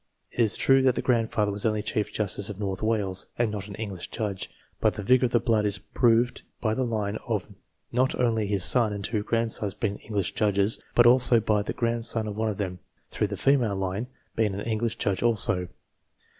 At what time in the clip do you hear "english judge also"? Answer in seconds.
14.61-15.67